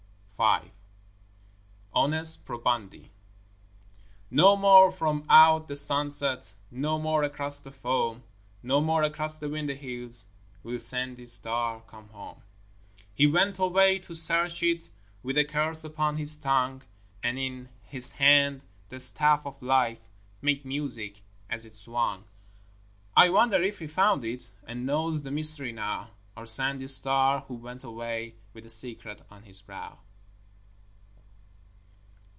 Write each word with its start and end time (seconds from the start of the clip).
V 0.41 0.59
Onus 1.93 2.35
Probandi 2.35 3.09
No 4.31 4.55
more 4.57 4.91
from 4.91 5.23
out 5.29 5.67
the 5.67 5.75
sunset, 5.75 6.55
No 6.71 6.97
more 6.97 7.21
across 7.21 7.61
the 7.61 7.71
foam, 7.71 8.23
No 8.63 8.81
more 8.81 9.03
across 9.03 9.37
the 9.37 9.47
windy 9.49 9.75
hills 9.75 10.25
Will 10.63 10.79
Sandy 10.79 11.27
Star 11.27 11.81
come 11.81 12.09
home. 12.09 12.41
He 13.13 13.27
went 13.27 13.59
away 13.59 13.99
to 13.99 14.15
search 14.15 14.63
it 14.63 14.89
With 15.21 15.37
a 15.37 15.43
curse 15.43 15.83
upon 15.83 16.17
his 16.17 16.39
tongue: 16.39 16.81
And 17.21 17.37
in 17.37 17.69
his 17.83 18.09
hand 18.13 18.63
the 18.89 18.97
staff 18.97 19.45
of 19.45 19.61
life, 19.61 19.99
Made 20.41 20.65
music 20.65 21.21
as 21.51 21.67
it 21.67 21.75
swung. 21.75 22.23
I 23.15 23.29
wonder 23.29 23.61
if 23.61 23.77
he 23.77 23.85
found 23.85 24.25
it, 24.25 24.49
And 24.65 24.87
knows 24.87 25.21
the 25.21 25.29
mystery 25.29 25.71
now 25.71 26.09
Our 26.35 26.47
Sandy 26.47 26.87
Star 26.87 27.41
who 27.41 27.53
went 27.53 27.83
away, 27.83 28.33
With 28.55 28.63
the 28.63 28.71
secret 28.71 29.21
on 29.29 29.43
his 29.43 29.61
brow. 29.61 29.99